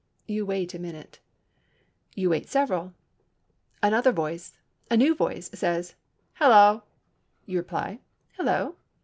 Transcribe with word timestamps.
You 0.25 0.47
wait 0.47 0.73
a 0.73 0.79
minute. 0.79 1.19
You 2.15 2.31
wait 2.31 2.49
several. 2.49 2.95
Another 3.83 4.11
voice—a 4.11 4.97
new 4.97 5.13
voice 5.13 5.51
says 5.53 5.93
"Hello." 6.33 6.81
You 7.45 7.57
reply 7.59 7.99
"Hello." 8.35 8.77